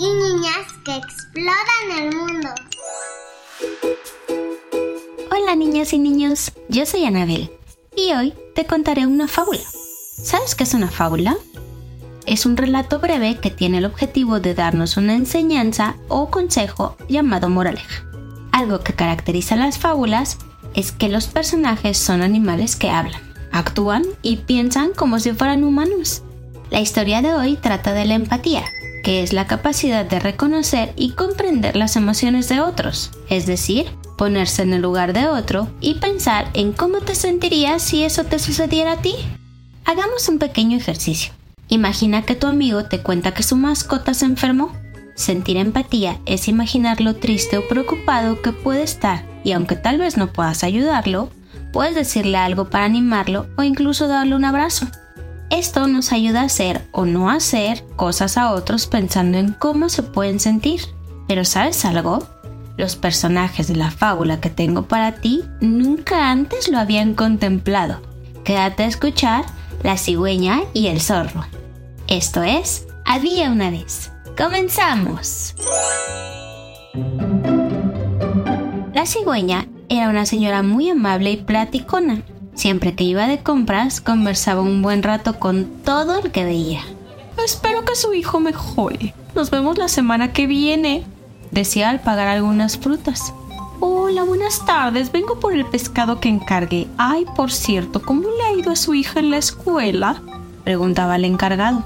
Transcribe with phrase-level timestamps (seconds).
[0.00, 2.48] y niñas que exploran el mundo.
[5.30, 7.50] Hola niñas y niños, yo soy Anabel
[7.94, 9.60] y hoy te contaré una fábula.
[10.22, 11.36] ¿Sabes qué es una fábula?
[12.24, 17.50] Es un relato breve que tiene el objetivo de darnos una enseñanza o consejo llamado
[17.50, 18.06] moraleja.
[18.52, 20.38] Algo que caracteriza las fábulas
[20.72, 23.20] es que los personajes son animales que hablan,
[23.52, 26.22] actúan y piensan como si fueran humanos.
[26.70, 28.64] La historia de hoy trata de la empatía,
[29.02, 34.62] que es la capacidad de reconocer y comprender las emociones de otros, es decir, ponerse
[34.62, 38.92] en el lugar de otro y pensar en cómo te sentirías si eso te sucediera
[38.92, 39.14] a ti.
[39.84, 41.32] Hagamos un pequeño ejercicio.
[41.68, 44.72] Imagina que tu amigo te cuenta que su mascota se enfermó.
[45.14, 50.16] Sentir empatía es imaginar lo triste o preocupado que puede estar y aunque tal vez
[50.16, 51.30] no puedas ayudarlo,
[51.72, 54.86] puedes decirle algo para animarlo o incluso darle un abrazo.
[55.50, 60.04] Esto nos ayuda a hacer o no hacer cosas a otros pensando en cómo se
[60.04, 60.80] pueden sentir.
[61.26, 62.26] Pero ¿sabes algo?
[62.76, 68.00] Los personajes de la fábula que tengo para ti nunca antes lo habían contemplado.
[68.44, 69.44] Quédate a escuchar
[69.82, 71.44] La cigüeña y el zorro.
[72.06, 74.12] Esto es Había una vez.
[74.36, 75.54] ¡Comenzamos!
[78.94, 82.22] La cigüeña era una señora muy amable y platicona.
[82.60, 86.82] Siempre que iba de compras, conversaba un buen rato con todo el que veía.
[87.42, 89.14] Espero que su hijo mejore.
[89.34, 91.06] Nos vemos la semana que viene,
[91.52, 93.32] decía al pagar algunas frutas.
[93.80, 95.10] Hola, buenas tardes.
[95.10, 96.86] Vengo por el pescado que encargué.
[96.98, 100.20] Ay, por cierto, ¿cómo le ha ido a su hija en la escuela?
[100.62, 101.82] preguntaba el encargado.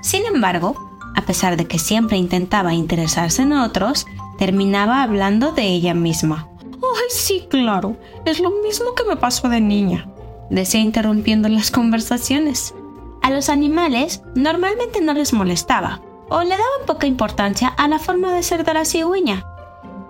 [0.00, 0.74] Sin embargo,
[1.14, 4.06] a pesar de que siempre intentaba interesarse en otros,
[4.38, 6.48] terminaba hablando de ella misma.
[6.62, 7.98] Ay, sí, claro.
[8.24, 10.08] Es lo mismo que me pasó de niña.
[10.50, 12.74] Decía interrumpiendo las conversaciones.
[13.22, 18.32] A los animales normalmente no les molestaba o le daban poca importancia a la forma
[18.32, 19.46] de ser de la cigüeña,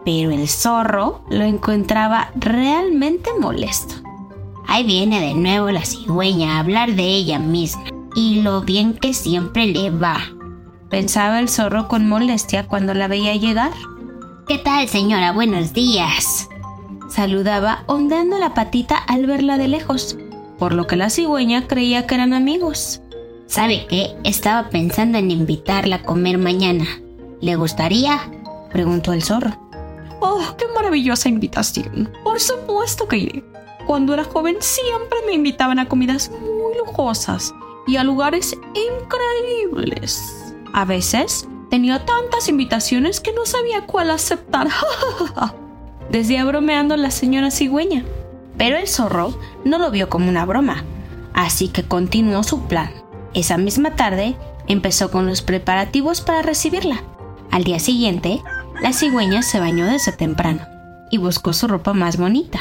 [0.04, 3.94] pero el zorro lo encontraba realmente molesto.
[4.66, 7.84] Ahí viene de nuevo la cigüeña a hablar de ella misma
[8.14, 10.18] y lo bien que siempre le va,
[10.88, 13.72] pensaba el zorro con molestia cuando la veía llegar.
[14.46, 15.32] ¿Qué tal, señora?
[15.32, 16.48] Buenos días.
[17.08, 20.16] Saludaba ondeando la patita al verla de lejos,
[20.58, 23.00] por lo que la cigüeña creía que eran amigos.
[23.46, 24.16] ¿Sabe qué?
[24.24, 26.86] Estaba pensando en invitarla a comer mañana.
[27.40, 28.18] ¿Le gustaría?
[28.72, 29.56] preguntó el zorro.
[30.20, 32.10] Oh, qué maravillosa invitación.
[32.24, 33.44] Por supuesto que iré.
[33.86, 37.52] Cuando era joven siempre me invitaban a comidas muy lujosas
[37.86, 40.54] y a lugares increíbles.
[40.72, 44.68] A veces tenía tantas invitaciones que no sabía cuál aceptar.
[46.10, 48.04] Decía bromeando la señora cigüeña.
[48.56, 50.84] Pero el zorro no lo vio como una broma,
[51.32, 52.90] así que continuó su plan.
[53.34, 57.02] Esa misma tarde empezó con los preparativos para recibirla.
[57.50, 58.42] Al día siguiente,
[58.80, 60.66] la cigüeña se bañó desde temprano
[61.10, 62.60] y buscó su ropa más bonita.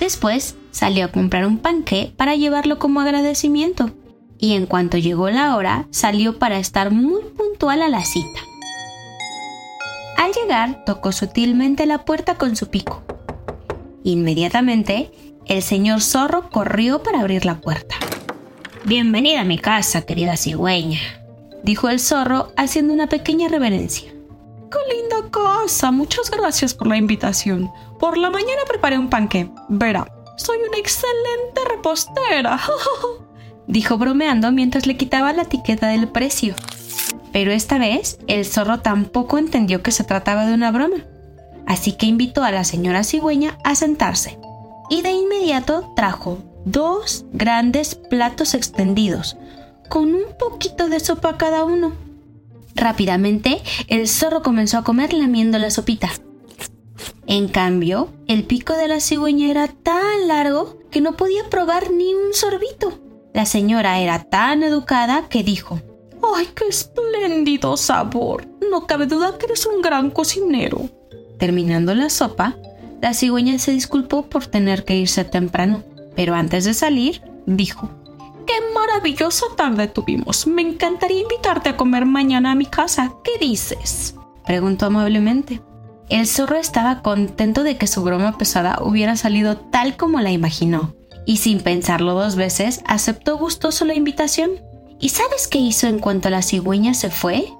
[0.00, 3.90] Después salió a comprar un panqué para llevarlo como agradecimiento
[4.38, 8.40] y en cuanto llegó la hora salió para estar muy puntual a la cita.
[10.18, 13.02] Al llegar tocó sutilmente la puerta con su pico.
[14.06, 15.10] Inmediatamente
[15.46, 17.96] el señor zorro corrió para abrir la puerta.
[18.84, 21.00] Bienvenida a mi casa, querida cigüeña,
[21.64, 24.08] dijo el zorro haciendo una pequeña reverencia.
[24.12, 25.90] ¡Qué linda casa!
[25.90, 27.68] Muchas gracias por la invitación.
[27.98, 29.50] Por la mañana preparé un panqué.
[29.68, 32.60] Verá, soy una excelente repostera.
[33.66, 36.54] dijo bromeando mientras le quitaba la etiqueta del precio.
[37.32, 40.98] Pero esta vez el zorro tampoco entendió que se trataba de una broma,
[41.66, 44.38] así que invitó a la señora cigüeña a sentarse
[44.88, 49.36] y de inmediato trajo dos grandes platos extendidos,
[49.88, 51.92] con un poquito de sopa cada uno.
[52.74, 56.10] Rápidamente, el zorro comenzó a comer lamiendo la sopita.
[57.26, 62.14] En cambio, el pico de la cigüeña era tan largo que no podía probar ni
[62.14, 62.98] un sorbito.
[63.32, 65.80] La señora era tan educada que dijo,
[66.34, 68.46] ¡Ay, qué espléndido sabor!
[68.70, 70.88] No cabe duda que eres un gran cocinero.
[71.38, 72.56] Terminando la sopa,
[73.00, 75.82] la cigüeña se disculpó por tener que irse temprano,
[76.14, 77.90] pero antes de salir, dijo,
[78.46, 80.46] ¡Qué maravillosa tarde tuvimos!
[80.46, 83.12] Me encantaría invitarte a comer mañana a mi casa.
[83.24, 84.14] ¿Qué dices?
[84.46, 85.60] Preguntó amablemente.
[86.08, 90.94] El zorro estaba contento de que su broma pesada hubiera salido tal como la imaginó,
[91.26, 94.52] y sin pensarlo dos veces, aceptó gustoso la invitación.
[95.00, 97.52] ¿Y sabes qué hizo en cuanto la cigüeña se fue?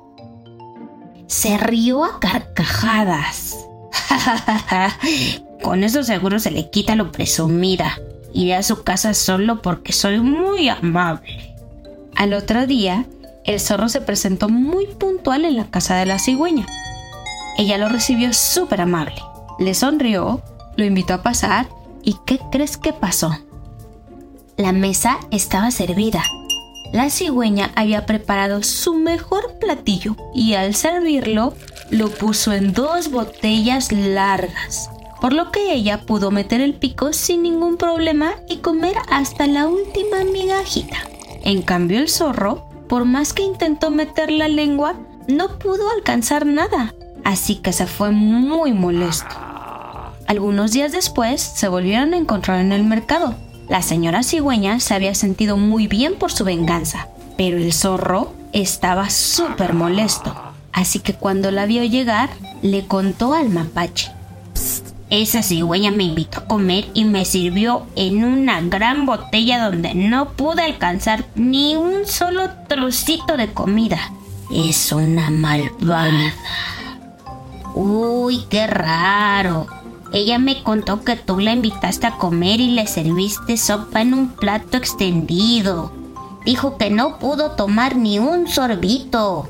[1.26, 3.65] Se rió a carcajadas.
[5.62, 7.98] Con eso seguro se le quita lo presumida.
[8.32, 11.54] Iré a su casa solo porque soy muy amable.
[12.14, 13.06] Al otro día,
[13.44, 16.66] el zorro se presentó muy puntual en la casa de la cigüeña.
[17.58, 19.16] Ella lo recibió súper amable.
[19.58, 20.42] Le sonrió,
[20.76, 21.68] lo invitó a pasar
[22.02, 23.36] y ¿qué crees que pasó?
[24.56, 26.22] La mesa estaba servida.
[26.96, 31.52] La cigüeña había preparado su mejor platillo y al servirlo
[31.90, 34.88] lo puso en dos botellas largas,
[35.20, 39.68] por lo que ella pudo meter el pico sin ningún problema y comer hasta la
[39.68, 40.96] última migajita.
[41.42, 44.94] En cambio el zorro, por más que intentó meter la lengua,
[45.28, 46.94] no pudo alcanzar nada,
[47.24, 49.36] así que se fue muy molesto.
[50.26, 53.34] Algunos días después se volvieron a encontrar en el mercado.
[53.68, 59.10] La señora cigüeña se había sentido muy bien por su venganza, pero el zorro estaba
[59.10, 60.34] súper molesto.
[60.72, 62.30] Así que cuando la vio llegar,
[62.62, 64.12] le contó al mapache.
[65.10, 70.30] Esa cigüeña me invitó a comer y me sirvió en una gran botella donde no
[70.30, 74.12] pude alcanzar ni un solo trocito de comida.
[74.50, 76.32] Es una malvada.
[77.74, 79.66] Uy, qué raro.
[80.12, 84.28] Ella me contó que tú la invitaste a comer y le serviste sopa en un
[84.28, 85.92] plato extendido.
[86.44, 89.48] Dijo que no pudo tomar ni un sorbito.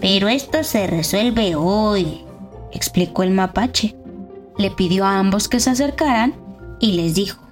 [0.00, 2.24] Pero esto se resuelve hoy,
[2.72, 3.96] explicó el mapache.
[4.58, 6.34] Le pidió a ambos que se acercaran
[6.78, 7.42] y les dijo,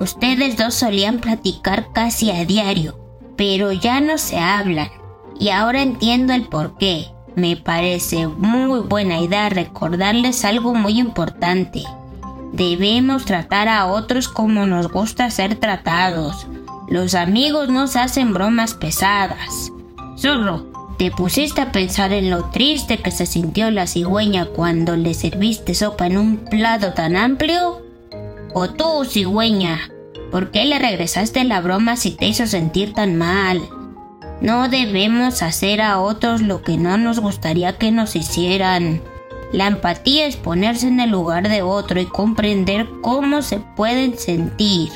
[0.00, 2.98] ustedes dos solían platicar casi a diario,
[3.36, 4.88] pero ya no se hablan.
[5.38, 7.06] Y ahora entiendo el por qué.
[7.36, 11.84] Me parece muy buena idea recordarles algo muy importante.
[12.52, 16.46] Debemos tratar a otros como nos gusta ser tratados.
[16.88, 19.70] Los amigos nos hacen bromas pesadas.
[20.18, 20.66] Zorro,
[20.98, 25.74] ¿te pusiste a pensar en lo triste que se sintió la cigüeña cuando le serviste
[25.74, 27.82] sopa en un plato tan amplio?
[28.52, 29.90] ¿O tú, cigüeña?
[30.32, 33.60] ¿Por qué le regresaste la broma si te hizo sentir tan mal?
[34.40, 39.02] No debemos hacer a otros lo que no nos gustaría que nos hicieran.
[39.52, 44.90] La empatía es ponerse en el lugar de otro y comprender cómo se pueden sentir.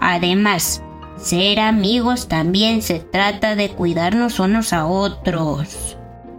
[0.00, 0.82] Además,
[1.16, 5.96] ser amigos también se trata de cuidarnos unos a otros,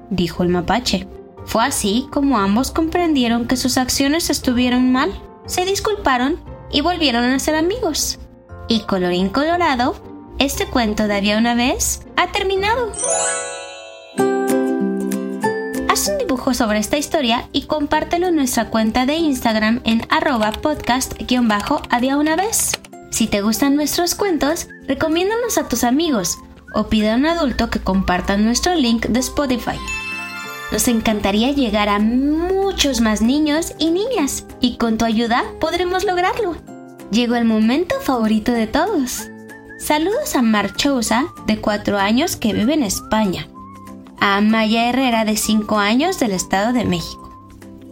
[0.10, 1.08] dijo el mapache.
[1.46, 5.12] Fue así como ambos comprendieron que sus acciones estuvieron mal,
[5.46, 6.40] se disculparon
[6.72, 8.20] y volvieron a ser amigos.
[8.68, 9.96] Y colorín colorado,
[10.40, 12.92] este cuento de había una vez ha terminado.
[15.94, 20.52] Haz un dibujo sobre esta historia y compártelo en nuestra cuenta de Instagram en arroba
[20.52, 22.72] podcast-había una vez.
[23.12, 26.40] Si te gustan nuestros cuentos, recomiéndanos a tus amigos
[26.74, 29.78] o pide a un adulto que comparta nuestro link de Spotify.
[30.72, 36.56] Nos encantaría llegar a muchos más niños y niñas y con tu ayuda podremos lograrlo.
[37.12, 39.30] Llegó el momento favorito de todos.
[39.78, 43.48] Saludos a Marchosa, de 4 años, que vive en España
[44.26, 47.30] a Maya Herrera de 5 años del Estado de México.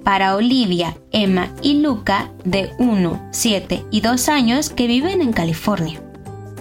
[0.06, 6.02] Para Olivia, Emma y Luca de 1, 7 y 2 años que viven en California.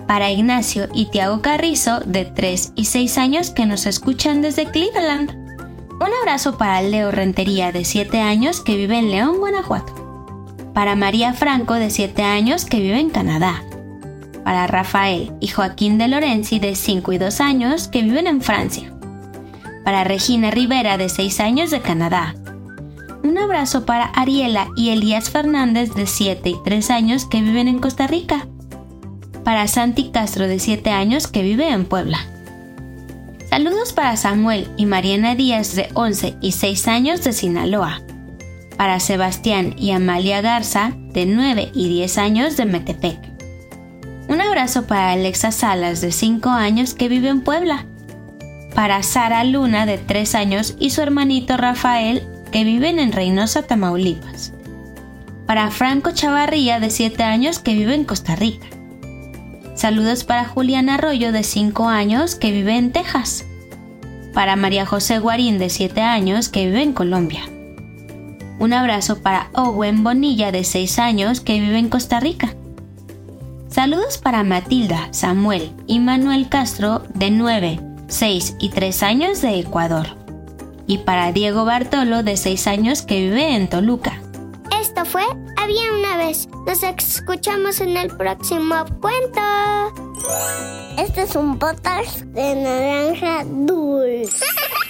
[0.09, 5.31] Para Ignacio y Tiago Carrizo de 3 y 6 años que nos escuchan desde Cleveland.
[6.01, 9.95] Un abrazo para Leo Rentería de 7 años que vive en León, Guanajuato.
[10.75, 13.63] Para María Franco de 7 años que vive en Canadá.
[14.43, 18.93] Para Rafael y Joaquín de Lorenzi de 5 y 2 años que viven en Francia
[19.91, 22.37] para Regina Rivera de 6 años de Canadá.
[23.25, 27.81] Un abrazo para Ariela y Elías Fernández de 7 y 3 años que viven en
[27.81, 28.47] Costa Rica.
[29.43, 32.19] Para Santi Castro de 7 años que vive en Puebla.
[33.49, 38.01] Saludos para Samuel y Mariana Díaz de 11 y 6 años de Sinaloa.
[38.77, 43.19] Para Sebastián y Amalia Garza de 9 y 10 años de Metepec.
[44.29, 47.87] Un abrazo para Alexa Salas de 5 años que vive en Puebla
[48.75, 54.53] para Sara Luna de 3 años y su hermanito Rafael que viven en Reynosa, Tamaulipas.
[55.47, 58.67] Para Franco Chavarría, de 7 años, que vive en Costa Rica.
[59.75, 63.47] Saludos para Julián Arroyo, de 5 años, que vive en Texas.
[64.35, 67.43] Para María José Guarín, de 7 años, que vive en Colombia.
[68.59, 72.55] Un abrazo para Owen Bonilla, de 6 años, que vive en Costa Rica.
[73.69, 80.07] Saludos para Matilda, Samuel y Manuel Castro, de 9, 6 y 3 años de Ecuador.
[80.87, 84.21] Y para Diego Bartolo, de 6 años, que vive en Toluca.
[84.81, 85.23] Esto fue
[85.57, 86.49] Había una vez.
[86.67, 89.41] Nos escuchamos en el próximo cuento.
[90.99, 94.45] Este es un podcast de naranja dulce.